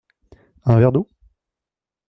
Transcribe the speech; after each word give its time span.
Un 0.65 0.79
verre 0.79 0.91
d’eau? 0.93 1.07